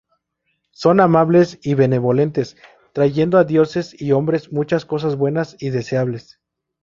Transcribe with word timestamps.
Son 0.71 0.99
amables 0.99 1.59
y 1.61 1.75
benevolentes, 1.75 2.57
trayendo 2.91 3.37
a 3.37 3.43
dioses 3.43 3.95
y 4.01 4.13
hombres 4.13 4.51
muchas 4.51 4.83
cosas 4.83 5.15
buenas 5.15 5.55
y 5.59 5.69
deseables. 5.69 6.39